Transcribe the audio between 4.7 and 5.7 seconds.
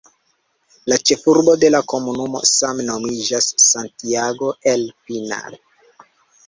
el Pinar".